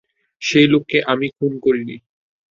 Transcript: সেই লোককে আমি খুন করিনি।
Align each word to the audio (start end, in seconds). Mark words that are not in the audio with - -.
সেই 0.41 0.67
লোককে 0.67 0.97
আমি 1.11 1.27
খুন 1.37 1.51
করিনি। 1.59 1.95